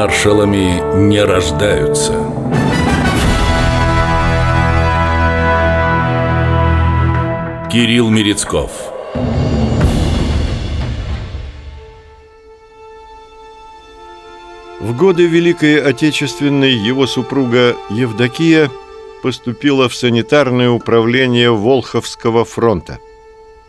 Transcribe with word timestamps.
Маршалами 0.00 0.80
не 1.08 1.20
рождаются. 1.20 2.12
Кирилл 7.68 8.08
Мерецков 8.08 8.70
В 14.78 14.96
годы 14.96 15.26
Великой 15.26 15.82
Отечественной 15.82 16.74
его 16.74 17.08
супруга 17.08 17.74
Евдокия 17.90 18.70
поступила 19.24 19.88
в 19.88 19.96
санитарное 19.96 20.70
управление 20.70 21.50
Волховского 21.50 22.44
фронта. 22.44 23.00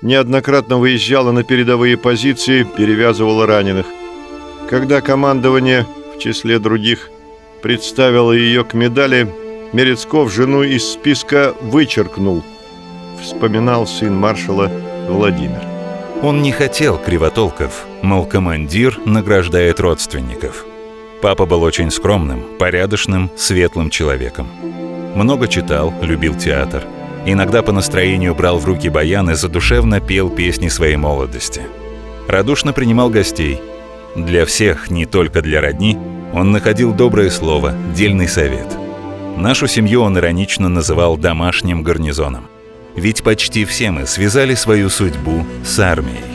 Неоднократно 0.04 0.78
выезжала 0.78 1.32
на 1.32 1.44
передовые 1.44 1.98
позиции, 1.98 2.62
перевязывала 2.78 3.48
раненых. 3.48 3.88
Когда 4.70 5.02
командование, 5.02 5.88
в 6.20 6.22
числе 6.22 6.60
других, 6.60 7.10
представило 7.62 8.34
ее 8.34 8.66
к 8.66 8.74
медали, 8.74 9.34
Мерецков 9.72 10.34
жену 10.34 10.64
из 10.64 10.92
списка 10.92 11.54
вычеркнул, 11.62 12.44
вспоминал 13.22 13.88
сын 13.88 14.14
маршала 14.14 14.70
Владимир. 15.08 15.62
Он 16.22 16.42
не 16.42 16.52
хотел 16.52 16.98
кривотолков, 16.98 17.86
мол, 18.02 18.26
командир 18.26 19.00
награждает 19.06 19.80
родственников. 19.80 20.66
Папа 21.22 21.46
был 21.46 21.64
очень 21.64 21.90
скромным, 21.90 22.44
порядочным, 22.60 23.32
светлым 23.38 23.90
человеком. 23.90 24.48
Много 25.16 25.48
читал, 25.48 25.94
любил 26.02 26.36
театр. 26.36 26.84
Иногда 27.26 27.62
по 27.62 27.72
настроению 27.72 28.36
брал 28.36 28.60
в 28.60 28.66
руки 28.66 28.90
баян 28.90 29.30
и 29.30 29.36
задушевно 29.36 30.02
пел 30.02 30.30
песни 30.30 30.68
своей 30.68 30.98
молодости. 30.98 31.62
Радушно 32.28 32.74
принимал 32.74 33.10
гостей. 33.10 33.62
Для 34.16 34.46
всех, 34.46 34.90
не 34.90 35.06
только 35.06 35.42
для 35.42 35.62
родни, 35.62 35.98
он 36.34 36.52
находил 36.52 36.94
доброе 36.94 37.30
слово, 37.30 37.74
дельный 37.96 38.28
совет. 38.28 38.68
Нашу 39.38 39.68
семью 39.68 40.02
он 40.02 40.18
иронично 40.18 40.68
называл 40.68 41.18
«домашним 41.18 41.84
гарнизоном». 41.84 42.48
Ведь 42.96 43.24
почти 43.24 43.66
все 43.66 43.92
мы 43.92 44.06
связали 44.06 44.56
свою 44.56 44.90
судьбу 44.90 45.46
с 45.64 45.80
армией. 45.80 46.26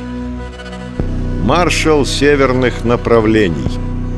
Маршал 1.42 2.06
северных 2.06 2.84
направлений. 2.84 3.70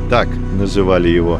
Так 0.09 0.29
называли 0.57 1.09
его. 1.09 1.39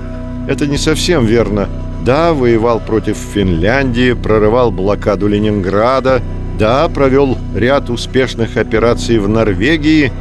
Это 0.49 0.67
не 0.67 0.77
совсем 0.77 1.25
верно. 1.25 1.69
Да, 2.03 2.33
воевал 2.33 2.79
против 2.79 3.17
Финляндии, 3.17 4.13
прорывал 4.13 4.71
блокаду 4.71 5.27
Ленинграда. 5.27 6.21
Да, 6.59 6.89
провел 6.89 7.37
ряд 7.55 7.89
успешных 7.89 8.57
операций 8.57 9.19
в 9.19 9.29
Норвегии. 9.29 10.11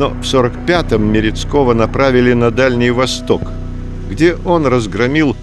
Но 0.00 0.08
в 0.08 0.22
45-м 0.22 1.12
Мерецкого 1.12 1.74
направили 1.74 2.32
на 2.32 2.50
Дальний 2.50 2.90
Восток, 2.90 3.42
где 4.08 4.34
он 4.34 4.66
разгромил 4.66 5.36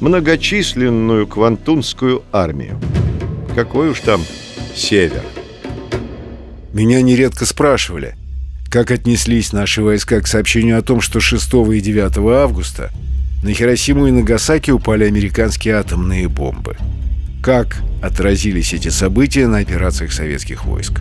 многочисленную 0.00 1.26
квантунскую 1.26 2.22
армию. 2.30 2.78
Какой 3.54 3.88
уж 3.88 4.00
там 4.00 4.20
север. 4.74 5.22
Меня 6.74 7.00
нередко 7.00 7.46
спрашивали, 7.46 8.16
как 8.68 8.90
отнеслись 8.90 9.54
наши 9.54 9.80
войска 9.80 10.20
к 10.20 10.26
сообщению 10.26 10.78
о 10.78 10.82
том, 10.82 11.00
что 11.00 11.18
6 11.18 11.46
и 11.72 11.80
9 11.80 12.18
августа 12.18 12.90
на 13.42 13.54
Хиросиму 13.54 14.08
и 14.08 14.10
Нагасаки 14.10 14.72
упали 14.72 15.04
американские 15.04 15.76
атомные 15.76 16.28
бомбы. 16.28 16.76
Как 17.42 17.78
отразились 18.02 18.74
эти 18.74 18.90
события 18.90 19.46
на 19.46 19.56
операциях 19.56 20.12
советских 20.12 20.66
войск? 20.66 21.00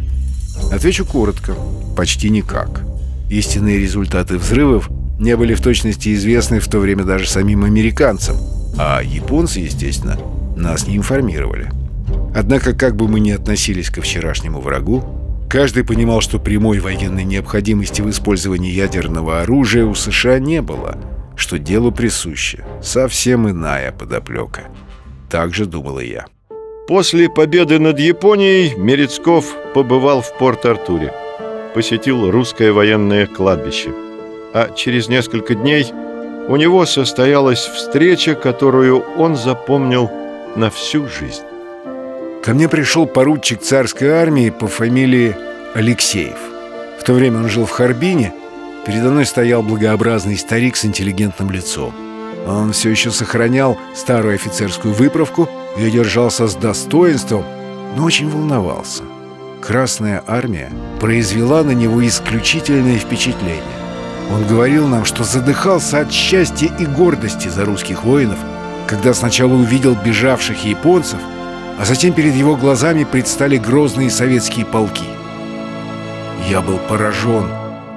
Отвечу 0.71 1.05
коротко. 1.05 1.55
Почти 1.95 2.29
никак. 2.29 2.81
Истинные 3.29 3.77
результаты 3.79 4.37
взрывов 4.37 4.89
не 5.19 5.35
были 5.37 5.53
в 5.53 5.61
точности 5.61 6.13
известны 6.13 6.59
в 6.59 6.67
то 6.67 6.79
время 6.79 7.03
даже 7.03 7.27
самим 7.27 7.63
американцам, 7.63 8.37
а 8.77 9.01
японцы, 9.01 9.61
естественно, 9.61 10.17
нас 10.55 10.87
не 10.87 10.97
информировали. 10.97 11.71
Однако, 12.35 12.73
как 12.73 12.95
бы 12.95 13.07
мы 13.07 13.19
ни 13.19 13.31
относились 13.31 13.89
ко 13.89 14.01
вчерашнему 14.01 14.59
врагу, 14.59 15.03
каждый 15.49 15.85
понимал, 15.85 16.21
что 16.21 16.37
прямой 16.37 16.79
военной 16.79 17.23
необходимости 17.23 18.01
в 18.01 18.09
использовании 18.09 18.71
ядерного 18.71 19.41
оружия 19.41 19.85
у 19.85 19.95
США 19.95 20.39
не 20.39 20.61
было, 20.61 20.97
что 21.35 21.57
делу 21.57 21.91
присуще 21.91 22.65
совсем 22.81 23.49
иная 23.49 23.91
подоплека. 23.91 24.65
Так 25.29 25.53
же 25.53 25.65
думал 25.65 25.99
и 25.99 26.07
я. 26.07 26.25
После 26.87 27.29
победы 27.29 27.79
над 27.79 27.97
Японией 27.97 28.75
Мерецков 28.75 29.55
побывал 29.73 30.21
в 30.21 30.37
Порт-Артуре, 30.37 31.11
посетил 31.73 32.29
русское 32.29 32.71
военное 32.71 33.25
кладбище. 33.25 33.91
А 34.53 34.69
через 34.69 35.07
несколько 35.07 35.55
дней 35.55 35.91
у 36.47 36.55
него 36.57 36.85
состоялась 36.85 37.65
встреча, 37.65 38.35
которую 38.35 38.99
он 39.17 39.35
запомнил 39.35 40.11
на 40.55 40.69
всю 40.69 41.07
жизнь. 41.07 41.41
Ко 42.43 42.53
мне 42.53 42.69
пришел 42.69 43.07
поручик 43.07 43.61
царской 43.61 44.09
армии 44.09 44.51
по 44.51 44.67
фамилии 44.67 45.35
Алексеев. 45.73 46.37
В 46.99 47.03
то 47.03 47.13
время 47.13 47.39
он 47.39 47.49
жил 47.49 47.65
в 47.65 47.71
Харбине. 47.71 48.31
Передо 48.85 49.09
мной 49.09 49.25
стоял 49.25 49.63
благообразный 49.63 50.37
старик 50.37 50.75
с 50.75 50.85
интеллигентным 50.85 51.49
лицом. 51.49 51.95
Он 52.45 52.73
все 52.73 52.91
еще 52.91 53.09
сохранял 53.09 53.75
старую 53.95 54.35
офицерскую 54.35 54.93
выправку 54.93 55.49
и 55.77 55.89
держался 55.89 56.47
с 56.47 56.55
достоинством, 56.55 57.43
но 57.95 58.03
очень 58.03 58.29
волновался. 58.29 59.03
Красная 59.61 60.23
армия 60.27 60.71
произвела 60.99 61.63
на 61.63 61.71
него 61.71 62.05
исключительное 62.05 62.97
впечатление. 62.97 63.63
Он 64.31 64.45
говорил 64.45 64.87
нам, 64.87 65.05
что 65.05 65.23
задыхался 65.23 65.99
от 65.99 66.11
счастья 66.11 66.71
и 66.79 66.85
гордости 66.85 67.47
за 67.47 67.65
русских 67.65 68.03
воинов, 68.03 68.37
когда 68.87 69.13
сначала 69.13 69.53
увидел 69.53 69.95
бежавших 69.95 70.65
японцев, 70.65 71.19
а 71.79 71.85
затем 71.85 72.13
перед 72.13 72.33
его 72.35 72.55
глазами 72.55 73.03
предстали 73.03 73.57
грозные 73.57 74.09
советские 74.09 74.65
полки. 74.65 75.03
Я 76.49 76.61
был 76.61 76.77
поражен 76.77 77.49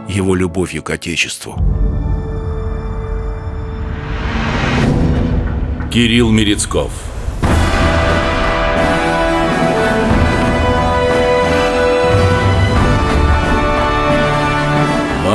его 0.09 0.35
любовью 0.35 0.83
к 0.83 0.91
Отечеству. 0.91 1.57
Кирилл 5.91 6.31
Мерецков 6.31 6.93